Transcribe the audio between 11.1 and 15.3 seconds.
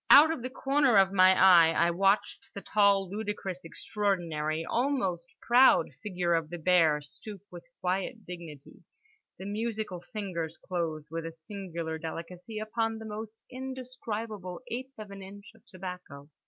with a singular delicacy upon the moist indescribable eighth of an